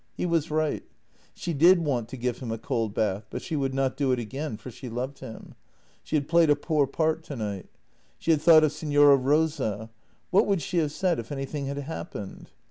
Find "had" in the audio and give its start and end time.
6.15-6.27, 8.31-8.41, 11.67-11.77